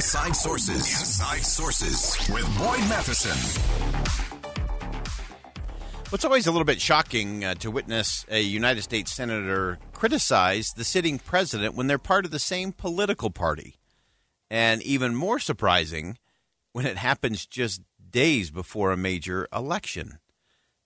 [0.00, 0.98] Inside Sources.
[0.98, 3.36] Inside Sources with Boyd Matheson.
[6.10, 10.84] It's always a little bit shocking uh, to witness a United States senator criticize the
[10.84, 13.76] sitting president when they're part of the same political party.
[14.50, 16.16] And even more surprising
[16.72, 20.18] when it happens just days before a major election.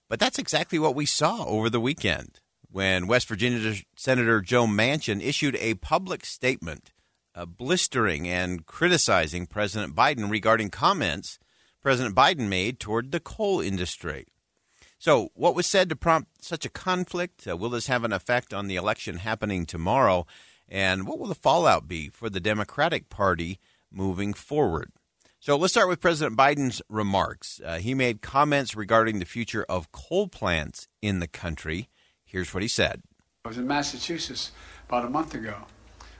[0.09, 5.23] But that's exactly what we saw over the weekend when West Virginia Senator Joe Manchin
[5.23, 6.91] issued a public statement
[7.35, 11.37] uh, blistering and criticizing President Biden regarding comments
[11.85, 14.25] President Biden made toward the coal industry.
[14.97, 17.47] So, what was said to prompt such a conflict?
[17.47, 20.25] Uh, will this have an effect on the election happening tomorrow?
[20.67, 23.59] And what will the fallout be for the Democratic Party
[23.91, 24.91] moving forward?
[25.39, 27.61] So, let's start with President Biden's remarks.
[27.63, 31.89] Uh, he made comments regarding the future of coal plants in the country.
[32.23, 33.03] Here's what he said
[33.43, 34.53] I was in Massachusetts
[34.87, 35.65] about a month ago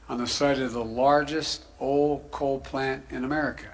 [0.08, 3.68] on the site of the largest old coal plant in America.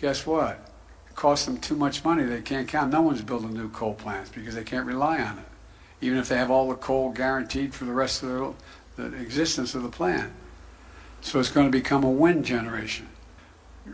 [0.00, 0.70] Guess what?
[1.08, 2.24] It costs them too much money.
[2.24, 2.92] They can't count.
[2.92, 5.46] No one's building new coal plants because they can't rely on it,
[6.00, 8.54] even if they have all the coal guaranteed for the rest of
[8.96, 10.32] the, the existence of the plant.
[11.20, 13.08] So it's going to become a wind generation.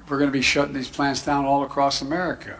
[0.08, 2.58] We're going to be shutting these plants down all across America.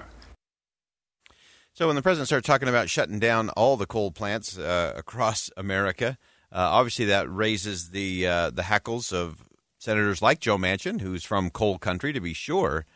[1.73, 5.51] So when the president started talking about shutting down all the coal plants uh, across
[5.56, 6.19] America,
[6.52, 9.44] obviously, that raises the uh, the hackles of
[9.78, 12.86] senators like Joe Manchin, who's from coal country, to be sure.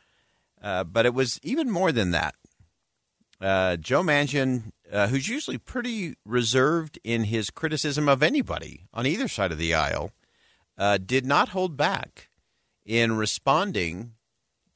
[0.60, 2.34] Uh, but it was even more than that.
[3.41, 9.28] Uh, Joe Manchin, uh, who's usually pretty reserved in his criticism of anybody on either
[9.28, 10.12] side of the aisle,
[10.78, 12.31] uh, did not hold back
[12.87, 14.12] in responding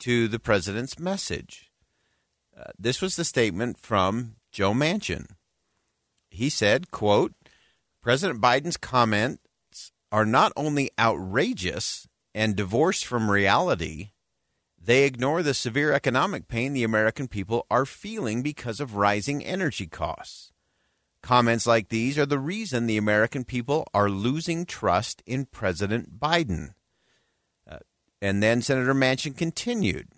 [0.00, 1.70] to the president's message.
[2.78, 5.26] this was the statement from Joe Manchin.
[6.28, 7.32] He said, quote,
[8.08, 14.12] President Biden's comments are not only outrageous and divorced from reality,
[14.82, 19.86] they ignore the severe economic pain the American people are feeling because of rising energy
[19.86, 20.52] costs.
[21.22, 26.70] Comments like these are the reason the American people are losing trust in President Biden.
[27.70, 27.80] Uh,
[28.22, 30.08] and then Senator Manchin continued.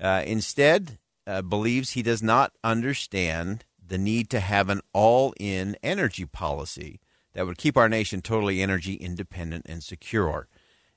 [0.00, 5.76] Uh, instead, uh, believes he does not understand the need to have an all in
[5.82, 6.98] energy policy
[7.36, 10.48] that would keep our nation totally energy independent and secure.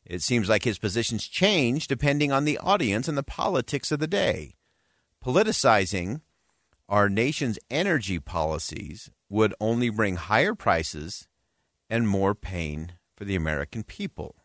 [0.06, 4.08] It seems like his positions change depending on the audience and the politics of the
[4.08, 4.56] day.
[5.24, 6.22] Politicizing
[6.88, 11.28] our nation's energy policies would only bring higher prices
[11.90, 14.38] and more pain for the American people.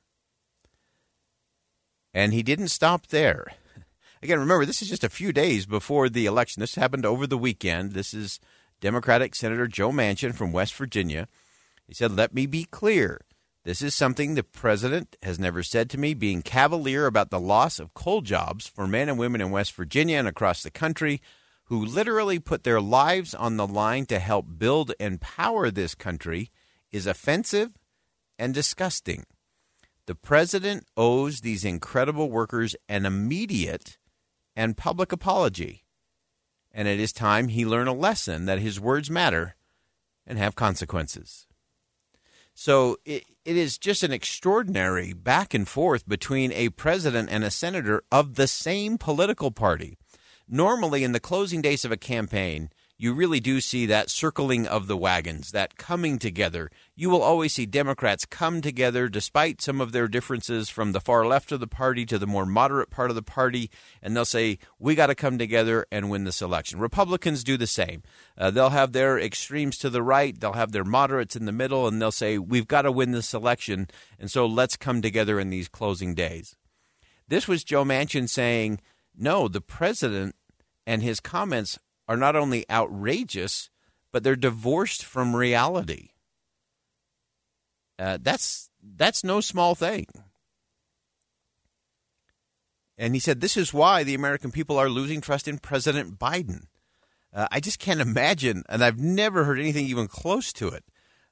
[2.13, 3.53] And he didn't stop there.
[4.23, 6.59] Again, remember, this is just a few days before the election.
[6.59, 7.93] This happened over the weekend.
[7.93, 8.41] This is
[8.81, 11.29] Democratic Senator Joe Manchin from West Virginia.
[11.87, 13.21] He said, Let me be clear.
[13.65, 17.79] This is something the president has never said to me, being cavalier about the loss
[17.79, 21.23] of coal jobs for men and women in West Virginia and across the country
[21.65, 26.51] who literally put their lives on the line to help build and power this country
[26.93, 27.79] is offensive
[28.39, 29.25] and disgusting.
[30.07, 33.97] The president owes these incredible workers an immediate
[34.55, 35.85] and public apology.
[36.71, 39.57] And it is time he learn a lesson that his words matter
[40.27, 41.47] and have consequences.
[42.55, 47.51] So it, it is just an extraordinary back and forth between a president and a
[47.51, 49.97] senator of the same political party.
[50.49, 52.71] Normally, in the closing days of a campaign,
[53.05, 56.71] you really do see that circling of the wagons, that coming together.
[56.97, 61.27] You will always see Democrats come together despite some of their differences from the far
[61.27, 63.71] left of the party to the more moderate part of the party,
[64.01, 66.79] and they'll say, We got to come together and win this election.
[66.79, 68.03] Republicans do the same.
[68.39, 71.87] Uh, they'll have their extremes to the right, they'll have their moderates in the middle,
[71.87, 73.87] and they'll say, We've got to win this election,
[74.19, 76.57] and so let's come together in these closing days.
[77.29, 78.81] This was Joe Manchin saying,
[79.15, 80.37] No, the president
[80.87, 81.79] and his comments
[82.09, 83.71] are not only outrageous,
[84.13, 86.11] but they're divorced from reality.
[87.99, 90.07] Uh, that's that's no small thing.
[92.97, 96.67] And he said this is why the American people are losing trust in President Biden.
[97.33, 100.85] Uh, I just can't imagine, and I've never heard anything even close to it,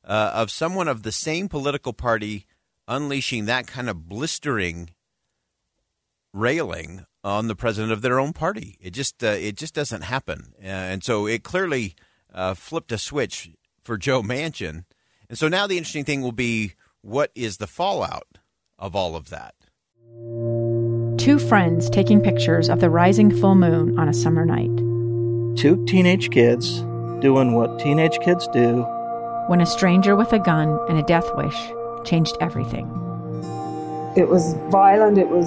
[0.04, 2.46] uh, of someone of the same political party
[2.88, 4.90] unleashing that kind of blistering
[6.32, 8.76] railing on the president of their own party.
[8.80, 11.94] It just uh, it just doesn't happen, uh, and so it clearly
[12.32, 13.50] uh, flipped a switch
[13.82, 14.84] for Joe Manchin.
[15.28, 18.38] And so now the interesting thing will be what is the fallout
[18.78, 19.54] of all of that.
[21.19, 24.76] Two friends taking pictures of the rising full moon on a summer night.
[25.56, 26.80] Two teenage kids
[27.20, 28.82] doing what teenage kids do.
[29.46, 31.56] When a stranger with a gun and a death wish
[32.04, 32.86] changed everything.
[34.16, 35.46] It was violent, it was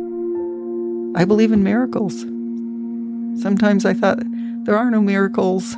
[1.15, 2.21] I believe in miracles.
[3.41, 4.19] Sometimes I thought,
[4.65, 5.75] there are no miracles.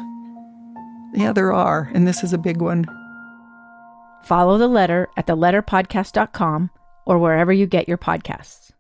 [1.13, 2.85] Yeah, there are, and this is a big one.
[4.23, 6.69] Follow the letter at theletterpodcast.com
[7.05, 8.71] or wherever you get your podcasts.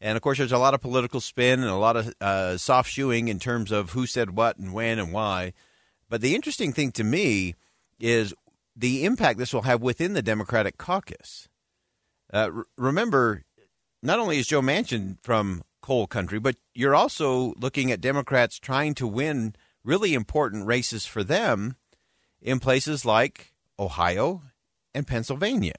[0.00, 2.90] And of course, there's a lot of political spin and a lot of uh, soft
[2.90, 5.52] shoeing in terms of who said what and when and why.
[6.08, 7.54] But the interesting thing to me
[8.00, 8.34] is
[8.74, 11.48] the impact this will have within the Democratic caucus.
[12.32, 13.44] Uh, r- remember,
[14.02, 18.94] not only is Joe Manchin from coal country, but you're also looking at Democrats trying
[18.94, 19.54] to win
[19.84, 21.76] really important races for them
[22.40, 24.42] in places like Ohio
[24.94, 25.74] and Pennsylvania.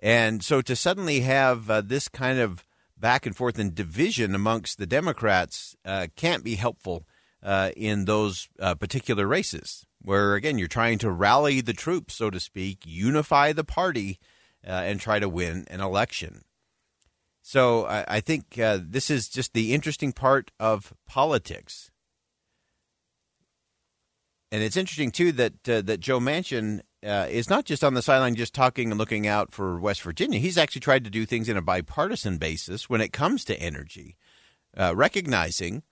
[0.00, 2.64] And so to suddenly have uh, this kind of
[2.96, 7.06] back and forth and division amongst the Democrats uh, can't be helpful
[7.42, 12.30] uh, in those uh, particular races, where again you're trying to rally the troops, so
[12.30, 14.18] to speak, unify the party,
[14.66, 16.42] uh, and try to win an election.
[17.48, 21.90] So I, I think uh, this is just the interesting part of politics.
[24.52, 28.02] And it's interesting too that uh, that Joe Manchin uh, is not just on the
[28.02, 30.38] sideline, just talking and looking out for West Virginia.
[30.38, 34.18] He's actually tried to do things in a bipartisan basis when it comes to energy,
[34.76, 35.84] uh, recognizing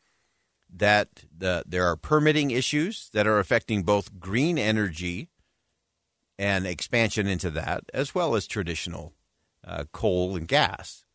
[0.69, 5.31] that the, there are permitting issues that are affecting both green energy
[6.39, 9.15] and expansion into that, as well as traditional
[9.67, 11.06] uh, coal and gas.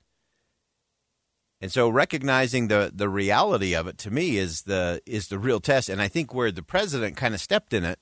[1.62, 5.60] And so recognizing the the reality of it to me is the is the real
[5.60, 5.90] test.
[5.90, 8.00] And I think where the president kind of stepped in it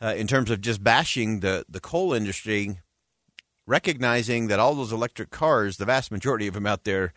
[0.00, 2.80] uh, in terms of just bashing the the coal industry,
[3.66, 7.12] recognizing that all those electric cars, the vast majority of them out there,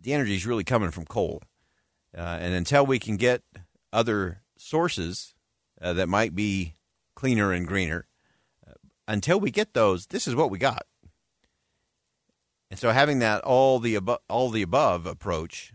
[0.00, 1.40] the energy is really coming from coal.
[2.16, 3.42] Uh, and until we can get
[3.92, 5.34] other sources
[5.80, 6.74] uh, that might be
[7.14, 8.06] cleaner and greener,
[8.68, 8.74] uh,
[9.06, 10.86] until we get those, this is what we got.
[12.72, 15.74] And so having that all the above, all the above approach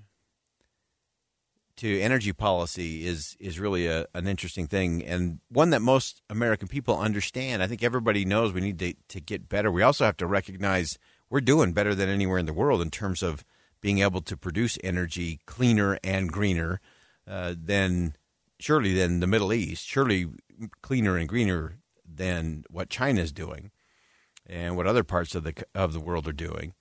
[1.76, 6.68] to energy policy is is really a, an interesting thing and one that most American
[6.68, 7.62] people understand.
[7.62, 9.72] I think everybody knows we need to, to get better.
[9.72, 10.98] We also have to recognize
[11.30, 13.46] we're doing better than anywhere in the world in terms of
[13.80, 16.82] being able to produce energy cleaner and greener
[17.28, 18.16] uh, than
[18.60, 20.30] surely than the Middle East, surely
[20.82, 23.70] cleaner and greener than what China is doing
[24.48, 26.74] and what other parts of the of the world are doing.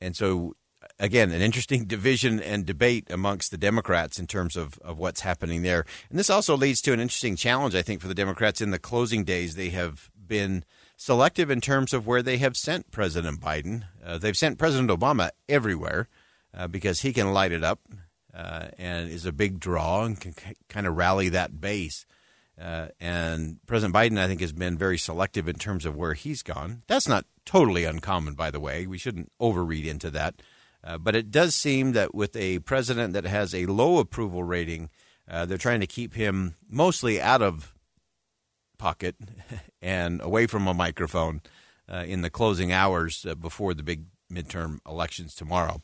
[0.00, 0.54] And so,
[0.98, 5.62] again, an interesting division and debate amongst the Democrats in terms of, of what's happening
[5.62, 5.84] there.
[6.08, 8.78] And this also leads to an interesting challenge, I think, for the Democrats in the
[8.78, 9.54] closing days.
[9.54, 10.64] They have been
[10.96, 13.84] selective in terms of where they have sent President Biden.
[14.04, 16.08] Uh, they've sent President Obama everywhere
[16.54, 17.80] uh, because he can light it up
[18.34, 20.34] uh, and is a big draw and can
[20.68, 22.06] kind of rally that base.
[22.60, 26.42] Uh, and President Biden, I think, has been very selective in terms of where he's
[26.42, 26.82] gone.
[26.88, 28.86] That's not totally uncommon, by the way.
[28.86, 30.42] We shouldn't overread into that.
[30.84, 34.90] Uh, but it does seem that with a president that has a low approval rating,
[35.28, 37.74] uh, they're trying to keep him mostly out of
[38.78, 39.16] pocket
[39.82, 41.40] and away from a microphone
[41.90, 45.82] uh, in the closing hours uh, before the big midterm elections tomorrow.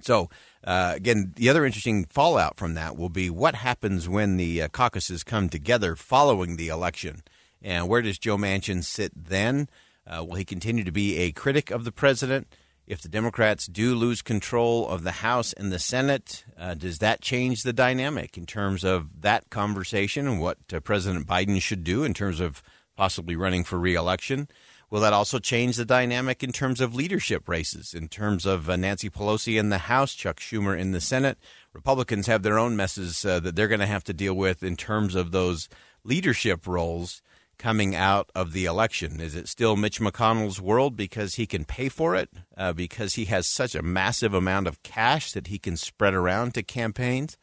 [0.00, 0.28] So,
[0.64, 4.68] uh, again, the other interesting fallout from that will be what happens when the uh,
[4.68, 7.22] caucuses come together following the election.
[7.62, 9.68] And where does Joe Manchin sit then?
[10.06, 12.46] Uh, will he continue to be a critic of the president?
[12.86, 17.20] If the Democrats do lose control of the House and the Senate, uh, does that
[17.20, 22.04] change the dynamic in terms of that conversation and what uh, President Biden should do
[22.04, 22.62] in terms of
[22.96, 24.46] possibly running for reelection?
[24.88, 28.76] Will that also change the dynamic in terms of leadership races, in terms of uh,
[28.76, 31.38] Nancy Pelosi in the House, Chuck Schumer in the Senate?
[31.72, 34.76] Republicans have their own messes uh, that they're going to have to deal with in
[34.76, 35.68] terms of those
[36.04, 37.20] leadership roles
[37.58, 39.20] coming out of the election?
[39.20, 43.26] Is it still Mitch McConnell's world because he can pay for it, uh, because he
[43.26, 47.36] has such a massive amount of cash that he can spread around to campaigns?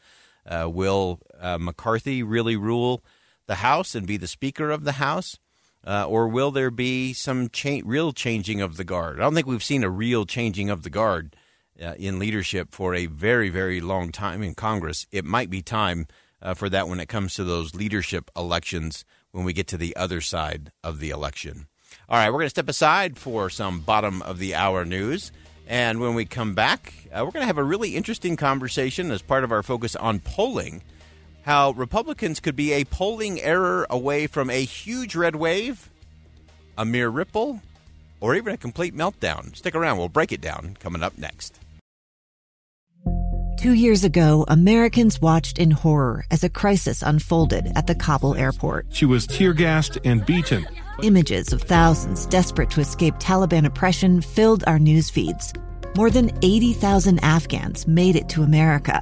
[0.46, 3.04] Uh, will uh, McCarthy really rule
[3.48, 5.40] the House and be the Speaker of the House?
[5.86, 9.20] Uh, or will there be some cha- real changing of the guard?
[9.20, 11.36] I don't think we've seen a real changing of the guard
[11.82, 15.06] uh, in leadership for a very, very long time in Congress.
[15.12, 16.08] It might be time
[16.42, 19.96] uh, for that when it comes to those leadership elections when we get to the
[19.96, 21.68] other side of the election.
[22.08, 25.32] All right, we're going to step aside for some bottom of the hour news.
[25.68, 29.22] And when we come back, uh, we're going to have a really interesting conversation as
[29.22, 30.84] part of our focus on polling.
[31.44, 35.90] How Republicans could be a polling error away from a huge red wave,
[36.78, 37.62] a mere ripple,
[38.22, 39.54] or even a complete meltdown.
[39.54, 41.60] Stick around, we'll break it down coming up next.
[43.58, 48.88] Two years ago, Americans watched in horror as a crisis unfolded at the Kabul airport.
[48.90, 50.66] She was tear gassed and beaten.
[51.02, 55.52] Images of thousands desperate to escape Taliban oppression filled our news feeds.
[55.98, 59.02] More than 80,000 Afghans made it to America.